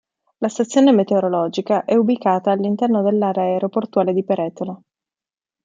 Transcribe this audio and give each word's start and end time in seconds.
La 0.39 0.47
stazione 0.49 0.91
meteorologica 0.93 1.85
è 1.85 1.93
ubicata 1.93 2.49
all'interno 2.49 3.03
dell'area 3.03 3.43
aeroportuale 3.43 4.13
di 4.13 4.23
Peretola. 4.23 4.81